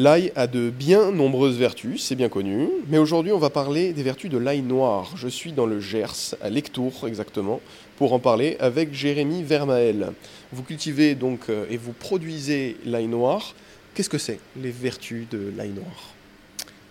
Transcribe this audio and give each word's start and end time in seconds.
L'ail 0.00 0.30
a 0.36 0.46
de 0.46 0.70
bien 0.70 1.10
nombreuses 1.10 1.58
vertus, 1.58 2.04
c'est 2.04 2.14
bien 2.14 2.28
connu, 2.28 2.68
mais 2.86 2.98
aujourd'hui 2.98 3.32
on 3.32 3.38
va 3.38 3.50
parler 3.50 3.92
des 3.92 4.04
vertus 4.04 4.30
de 4.30 4.38
l'ail 4.38 4.62
noir. 4.62 5.10
Je 5.16 5.26
suis 5.26 5.50
dans 5.50 5.66
le 5.66 5.80
Gers, 5.80 6.36
à 6.40 6.50
Lectour 6.50 7.08
exactement, 7.08 7.60
pour 7.96 8.12
en 8.12 8.20
parler 8.20 8.56
avec 8.60 8.94
Jérémy 8.94 9.42
Vermael. 9.42 10.12
Vous 10.52 10.62
cultivez 10.62 11.16
donc 11.16 11.48
euh, 11.48 11.66
et 11.68 11.76
vous 11.76 11.92
produisez 11.92 12.76
l'ail 12.84 13.08
noir. 13.08 13.56
Qu'est-ce 13.94 14.08
que 14.08 14.18
c'est 14.18 14.38
les 14.62 14.70
vertus 14.70 15.26
de 15.32 15.52
l'ail 15.56 15.70
noir? 15.70 16.14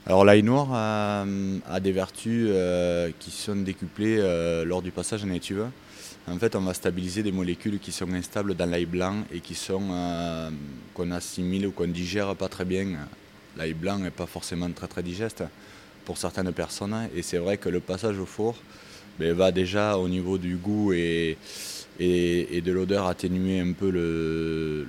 Alors 0.10 0.24
l'ail 0.24 0.42
noir 0.42 0.70
a, 0.72 1.26
a 1.70 1.80
des 1.82 1.92
vertus 1.92 2.48
euh, 2.50 3.12
qui 3.20 3.30
sont 3.30 3.58
décuplées 3.58 4.16
euh, 4.20 4.64
lors 4.64 4.82
du 4.82 4.90
passage 4.90 5.26
en 5.26 5.30
étuve. 5.32 5.66
En 6.30 6.38
fait, 6.38 6.56
on 6.56 6.62
va 6.62 6.74
stabiliser 6.74 7.24
des 7.24 7.34
molécules 7.34 7.78
qui 7.78 7.92
sont 7.92 8.10
instables 8.14 8.56
dans 8.56 8.70
l'ail 8.70 8.86
blanc 8.86 9.26
et 9.34 9.42
qui 9.42 9.54
sont 9.54 9.84
euh, 9.92 10.50
qu'on 10.94 11.12
assimile 11.12 11.68
ou 11.68 11.72
qu'on 11.72 11.90
digère 11.90 12.34
pas 12.38 12.48
très 12.48 12.64
bien. 12.64 12.88
L'ail 13.58 13.74
blanc 13.74 14.00
n'est 14.00 14.10
pas 14.10 14.28
forcément 14.28 14.72
très 14.72 14.88
très 14.88 15.04
digeste 15.04 15.44
pour 16.06 16.18
certaines 16.18 16.54
personnes 16.54 17.10
et 17.14 17.22
c'est 17.22 17.40
vrai 17.40 17.58
que 17.58 17.68
le 17.68 17.82
passage 17.82 18.18
au 18.18 18.26
four 18.26 18.56
ben, 19.20 19.34
va 19.34 19.52
déjà 19.52 19.98
au 19.98 20.08
niveau 20.08 20.38
du 20.38 20.56
goût 20.56 20.94
et, 20.94 21.38
de 22.00 22.72
l'odeur 22.72 23.08
atténuer 23.08 23.60
un 23.60 23.74
peu 23.74 23.90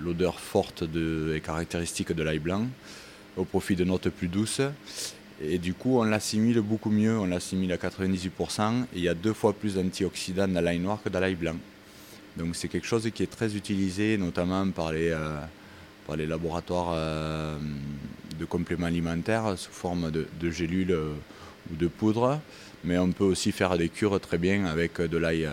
l'odeur 0.01 0.39
forte 0.39 0.85
et 0.85 1.41
caractéristique 1.41 2.13
de 2.13 2.23
l'ail 2.23 2.39
blanc 2.39 2.69
au 3.39 3.45
profit 3.45 3.77
de 3.77 3.85
notes 3.85 4.09
plus 4.11 4.29
douces. 4.29 4.61
Et 5.41 5.59
du 5.59 5.73
coup, 5.73 6.01
on 6.01 6.05
l'assimile 6.05 6.61
beaucoup 6.61 6.91
mieux, 6.91 7.17
on 7.17 7.27
l'assimile 7.27 7.73
à 7.73 7.77
98%, 7.77 8.83
et 8.83 8.87
il 8.97 9.03
y 9.03 9.09
a 9.09 9.15
deux 9.15 9.33
fois 9.33 9.53
plus 9.53 9.77
d'antioxydants 9.77 10.49
dans 10.49 10.61
l'ail 10.61 10.81
noir 10.81 10.99
que 11.03 11.09
dans 11.09 11.21
l'ail 11.21 11.37
blanc. 11.37 11.55
Donc 12.37 12.57
c'est 12.57 12.69
quelque 12.69 12.87
chose 12.87 13.09
qui 13.15 13.23
est 13.23 13.31
très 13.31 13.55
utilisé, 13.57 14.17
notamment 14.17 14.69
par 14.71 14.93
les, 14.93 15.11
euh, 15.11 15.41
par 16.07 16.17
les 16.17 16.27
laboratoires 16.27 16.91
euh, 16.93 17.57
de 18.39 18.45
compléments 18.45 18.87
alimentaires 18.87 19.55
sous 19.57 19.71
forme 19.71 20.11
de, 20.11 20.51
gélules 20.51 20.93
euh, 20.93 21.13
ou 21.73 21.77
de 21.77 21.87
poudre. 21.87 22.41
Mais 22.85 22.99
on 22.99 23.11
peut 23.11 23.25
aussi 23.25 23.53
faire 23.53 23.77
des 23.77 23.89
cures 23.89 24.21
très 24.21 24.39
bien 24.39 24.67
avec 24.67 25.01
de 25.01 25.19
l'ail 25.19 25.49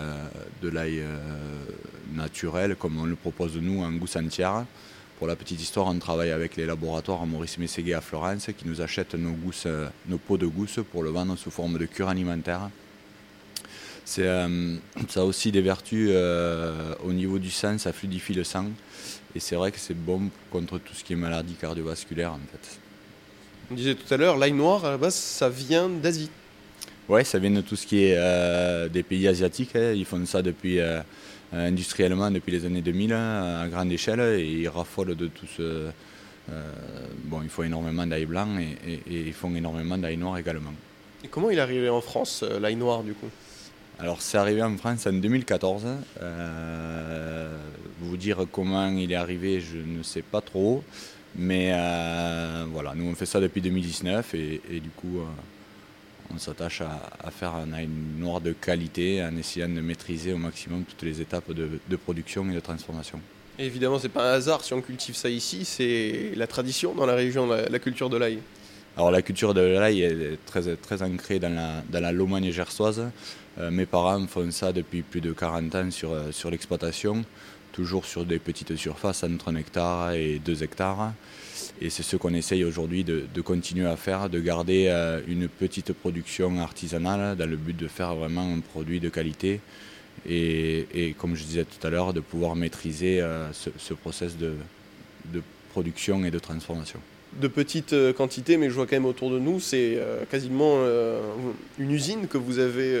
naturel, 2.14 2.76
comme 2.76 3.00
on 3.00 3.04
le 3.04 3.16
propose 3.16 3.56
nous 3.56 3.82
en 3.82 3.90
gousse 3.92 4.14
entière. 4.14 4.64
Pour 5.18 5.26
la 5.26 5.36
petite 5.36 5.62
histoire, 5.62 5.86
on 5.86 5.98
travaille 5.98 6.30
avec 6.30 6.56
les 6.56 6.66
laboratoires 6.66 7.24
Maurice 7.24 7.56
Mességuet 7.56 7.94
à 7.94 8.02
Florence 8.02 8.48
qui 8.56 8.68
nous 8.68 8.82
achètent 8.82 9.14
nos, 9.14 9.32
gousses, 9.32 9.66
nos 10.06 10.18
pots 10.18 10.36
de 10.36 10.46
gousse 10.46 10.80
pour 10.92 11.02
le 11.02 11.10
vendre 11.10 11.36
sous 11.36 11.50
forme 11.50 11.78
de 11.78 11.86
cure 11.86 12.08
alimentaire. 12.08 12.68
Euh, 14.18 14.76
ça 15.08 15.20
a 15.20 15.24
aussi 15.24 15.52
des 15.52 15.62
vertus 15.62 16.10
euh, 16.12 16.94
au 17.04 17.12
niveau 17.12 17.38
du 17.38 17.50
sang, 17.50 17.78
ça 17.78 17.92
fluidifie 17.92 18.34
le 18.34 18.44
sang. 18.44 18.66
Et 19.34 19.40
c'est 19.40 19.56
vrai 19.56 19.72
que 19.72 19.78
c'est 19.78 19.94
bon 19.94 20.30
contre 20.50 20.78
tout 20.78 20.94
ce 20.94 21.04
qui 21.04 21.12
est 21.12 21.16
maladie 21.16 21.54
cardiovasculaire. 21.54 22.36
On 23.70 23.74
disait 23.74 23.94
tout 23.94 24.12
à 24.12 24.16
l'heure, 24.16 24.36
l'ail 24.36 24.52
noir 24.52 24.84
à 24.84 24.90
la 24.90 24.98
base 24.98 25.14
ça 25.14 25.48
vient 25.48 25.88
d'Asie. 25.88 26.30
Oui, 27.08 27.24
ça 27.24 27.38
vient 27.38 27.50
de 27.50 27.60
tout 27.60 27.76
ce 27.76 27.86
qui 27.86 28.04
est 28.04 28.16
euh, 28.16 28.88
des 28.88 29.04
pays 29.04 29.28
asiatiques. 29.28 29.76
Hein. 29.76 29.92
Ils 29.94 30.04
font 30.04 30.24
ça 30.26 30.42
depuis 30.42 30.80
euh, 30.80 31.00
industriellement 31.52 32.32
depuis 32.32 32.50
les 32.50 32.64
années 32.64 32.82
2000 32.82 33.12
hein, 33.12 33.60
à 33.62 33.68
grande 33.68 33.92
échelle 33.92 34.20
et 34.20 34.44
ils 34.44 34.68
raffolent 34.68 35.14
de 35.14 35.28
tout 35.28 35.46
ce. 35.46 35.88
Euh, 36.50 36.70
bon, 37.24 37.42
il 37.42 37.48
faut 37.48 37.62
énormément 37.62 38.06
d'ail 38.06 38.26
blanc 38.26 38.48
et, 38.58 39.00
ils 39.08 39.32
font 39.32 39.54
énormément 39.54 39.96
d'ail 39.98 40.16
noir 40.16 40.36
également. 40.38 40.72
Et 41.24 41.28
comment 41.28 41.50
il 41.50 41.58
est 41.58 41.60
arrivé 41.60 41.88
en 41.88 42.00
France, 42.00 42.44
l'ail 42.60 42.76
noir 42.76 43.04
du 43.04 43.12
coup? 43.14 43.28
Alors 43.98 44.20
c'est 44.20 44.36
arrivé 44.38 44.62
en 44.62 44.76
France 44.76 45.06
en 45.06 45.12
2014. 45.12 45.86
vous 48.00 48.16
dire 48.16 48.46
comment 48.50 48.88
il 48.88 49.10
est 49.12 49.16
arrivé, 49.16 49.60
je 49.60 49.78
ne 49.78 50.02
sais 50.02 50.22
pas 50.22 50.40
trop. 50.40 50.82
Mais 51.36 51.70
voilà, 52.72 52.94
nous 52.96 53.06
on 53.06 53.14
fait 53.14 53.26
ça 53.26 53.40
depuis 53.40 53.60
2019 53.60 54.34
et, 54.34 54.60
et 54.70 54.80
du 54.80 54.90
coup 54.90 55.20
on 56.34 56.38
s'attache 56.38 56.82
à, 56.82 57.30
faire 57.30 57.54
un 57.54 57.72
ail 57.72 57.88
noir 58.18 58.40
de 58.40 58.52
qualité 58.52 59.22
en 59.22 59.36
essayant 59.36 59.68
de 59.68 59.80
maîtriser 59.80 60.32
au 60.32 60.38
maximum 60.38 60.84
toutes 60.84 61.02
les 61.02 61.20
étapes 61.20 61.52
de, 61.52 61.96
production 61.96 62.48
et 62.50 62.54
de 62.54 62.60
transformation. 62.60 63.20
évidemment, 63.58 63.98
ce 63.98 64.04
n'est 64.04 64.12
pas 64.12 64.30
un 64.30 64.34
hasard 64.34 64.62
si 64.64 64.74
on 64.74 64.80
cultive 64.80 65.14
ça 65.14 65.28
ici, 65.28 65.64
c'est 65.64 66.32
la 66.36 66.46
tradition 66.46 66.94
dans 66.94 67.06
la 67.06 67.14
région, 67.14 67.46
la, 67.46 67.78
culture 67.78 68.10
de 68.10 68.16
l'ail. 68.16 68.38
Alors 68.96 69.10
la 69.10 69.22
culture 69.22 69.52
de 69.52 69.60
l'ail 69.60 70.02
est 70.02 70.38
très, 70.46 70.74
très 70.76 71.02
ancrée 71.02 71.38
dans 71.38 71.54
la, 71.54 71.82
dans 71.90 72.00
la 72.00 72.12
Lomagne 72.12 72.50
gersoise. 72.50 73.02
Euh, 73.58 73.70
mes 73.70 73.86
parents 73.86 74.26
font 74.26 74.50
ça 74.50 74.72
depuis 74.72 75.02
plus 75.02 75.20
de 75.20 75.32
40 75.32 75.74
ans 75.74 75.90
sur, 75.90 76.12
euh, 76.12 76.32
sur 76.32 76.50
l'exploitation 76.50 77.24
toujours 77.76 78.06
sur 78.06 78.24
des 78.24 78.38
petites 78.38 78.74
surfaces 78.76 79.22
entre 79.22 79.48
1 79.48 79.56
hectare 79.56 80.12
et 80.12 80.40
2 80.42 80.62
hectares. 80.62 81.12
Et 81.82 81.90
c'est 81.90 82.02
ce 82.02 82.16
qu'on 82.16 82.32
essaye 82.32 82.64
aujourd'hui 82.64 83.04
de, 83.04 83.40
continuer 83.42 83.86
à 83.86 83.96
faire, 83.96 84.30
de 84.30 84.40
garder 84.40 84.86
euh, 84.88 85.20
une 85.28 85.46
petite 85.46 85.92
production 85.92 86.58
artisanale 86.58 87.36
dans 87.36 87.48
le 87.48 87.56
but 87.56 87.76
de 87.76 87.86
faire 87.86 88.14
vraiment 88.14 88.50
un 88.50 88.60
produit 88.60 88.98
de 88.98 89.10
qualité. 89.10 89.60
Et, 90.26 91.14
comme 91.18 91.36
je 91.36 91.44
disais 91.44 91.64
tout 91.64 91.86
à 91.86 91.90
l'heure, 91.90 92.14
de 92.14 92.20
pouvoir 92.20 92.56
maîtriser 92.56 93.20
euh, 93.20 93.52
ce, 93.52 93.92
process 93.92 94.38
de, 94.38 94.54
production 95.70 96.24
et 96.24 96.30
de 96.30 96.38
transformation. 96.38 97.00
De 97.40 97.48
petites 97.48 97.92
euh, 97.92 98.12
quantités, 98.12 98.56
mais 98.56 98.68
je 98.68 98.74
vois 98.74 98.86
quand 98.86 98.96
même 98.96 99.06
autour 99.06 99.30
de 99.30 99.38
nous, 99.38 99.60
c'est 99.60 99.98
quasiment 100.30 100.78
une 101.78 101.90
usine 101.90 102.28
que 102.28 102.38
vous 102.38 102.58
avez, 102.58 102.98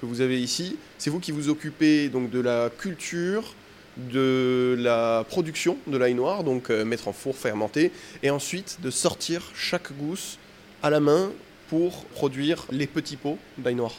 que 0.00 0.06
vous 0.06 0.20
avez 0.20 0.40
ici. 0.40 0.76
C'est 0.98 1.10
vous 1.10 1.20
qui 1.20 1.32
vous 1.32 1.48
occupez 1.48 2.08
donc 2.08 2.30
de 2.30 2.40
la 2.40 2.70
culture, 2.70 3.54
de 3.96 4.76
la 4.78 5.24
production 5.28 5.76
de 5.86 5.96
l'ail 5.96 6.14
noir, 6.14 6.44
donc 6.44 6.70
euh, 6.70 6.84
mettre 6.84 7.08
en 7.08 7.12
four, 7.12 7.36
fermenter, 7.36 7.92
et 8.22 8.30
ensuite 8.30 8.78
de 8.82 8.90
sortir 8.90 9.50
chaque 9.54 9.96
gousse 9.96 10.38
à 10.82 10.90
la 10.90 11.00
main 11.00 11.30
pour 11.68 12.04
produire 12.06 12.66
les 12.70 12.86
petits 12.86 13.16
pots 13.16 13.38
d'ail 13.58 13.74
noir. 13.74 13.92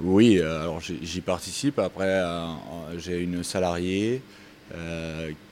Oui, 0.00 0.38
euh, 0.38 0.62
alors 0.62 0.80
j'y 0.80 1.20
participe. 1.20 1.78
Après, 1.78 2.04
euh, 2.08 2.46
j'ai 2.98 3.20
une 3.20 3.42
salariée 3.42 4.20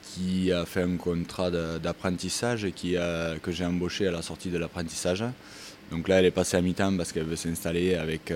qui 0.03 0.53
a 0.53 0.65
fait 0.65 0.83
un 0.83 0.97
contrat 0.97 1.51
d'apprentissage 1.51 2.65
et 2.65 2.73
qui 2.73 2.97
que 3.43 3.53
j'ai 3.53 3.65
embauché 3.65 4.09
à 4.09 4.11
la 4.11 4.23
sortie 4.23 4.51
de 4.51 4.59
l'apprentissage. 4.59 5.25
Donc 5.91 6.09
là, 6.09 6.19
elle 6.19 6.27
est 6.27 6.31
passée 6.31 6.57
à 6.57 6.61
mi-temps 6.61 6.97
parce 6.97 7.13
qu'elle 7.13 7.25
veut 7.25 7.37
s'installer 7.37 7.95
avec, 7.95 8.33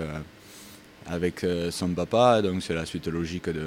avec 1.06 1.44
son 1.70 1.88
papa. 1.88 2.42
Donc 2.42 2.62
c'est 2.62 2.74
la 2.74 2.86
suite 2.86 3.08
logique 3.08 3.48
de, 3.48 3.66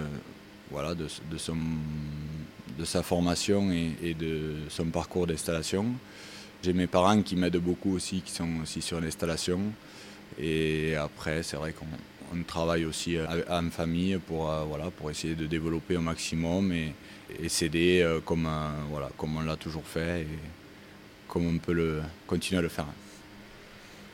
voilà, 0.71 0.95
de, 0.95 1.07
son, 1.37 1.57
de 2.79 2.85
sa 2.85 3.03
formation 3.03 3.71
et, 3.71 4.13
de 4.13 4.53
son 4.69 4.85
parcours 4.85 5.27
d'installation. 5.27 5.85
J'ai 6.63 6.73
mes 6.73 6.87
parents 6.87 7.21
qui 7.21 7.35
m'aident 7.35 7.57
beaucoup 7.57 7.95
aussi, 7.95 8.21
qui 8.21 8.31
sont 8.31 8.61
aussi 8.63 8.81
sur 8.81 9.01
l'installation. 9.01 9.59
Et 10.39 10.95
après, 10.95 11.43
c'est 11.43 11.57
vrai 11.57 11.73
qu'on 11.73 11.85
travaille 12.47 12.85
aussi 12.85 13.17
euh, 13.17 13.25
en 13.49 13.69
famille 13.69 14.17
pour, 14.27 14.51
euh, 14.51 14.63
voilà, 14.63 14.91
pour 14.91 15.09
essayer 15.11 15.35
de 15.35 15.45
développer 15.45 15.97
au 15.97 16.01
maximum 16.01 16.71
et, 16.71 16.93
et 17.41 17.49
s'aider 17.49 18.01
euh, 18.01 18.19
comme, 18.19 18.49
voilà, 18.89 19.09
comme 19.17 19.37
on 19.37 19.41
l'a 19.41 19.55
toujours 19.55 19.85
fait 19.85 20.21
et 20.21 20.27
comme 21.27 21.47
on 21.47 21.57
peut 21.57 21.73
le, 21.73 22.01
continuer 22.27 22.59
à 22.59 22.61
le 22.61 22.69
faire 22.69 22.87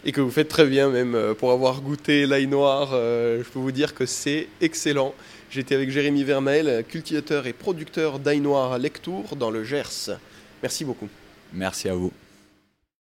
et 0.06 0.12
que 0.12 0.22
vous 0.22 0.32
faites 0.32 0.48
très 0.48 0.66
bien 0.66 0.90
même 0.90 1.36
pour 1.38 1.52
avoir 1.52 1.82
goûté 1.82 2.26
l'ail 2.26 2.48
noir. 2.48 2.92
Euh, 2.94 3.44
je 3.44 3.50
peux 3.50 3.60
vous 3.60 3.72
dire 3.74 3.94
que 3.94 4.06
c'est 4.06 4.48
excellent. 4.62 5.14
J'étais 5.50 5.76
avec 5.76 5.90
Jérémy 5.90 6.24
Vermel, 6.24 6.86
cultivateur 6.88 7.46
et 7.46 7.54
producteur 7.54 8.20
d'ail 8.20 8.40
noir 8.40 8.72
à 8.72 8.78
Lectour 8.78 9.36
dans 9.36 9.52
le 9.52 9.64
Gers. 9.64 10.18
Merci 10.62 10.86
beaucoup. 10.86 11.10
Merci 11.54 11.90
à 11.90 11.94
vous. 11.94 12.12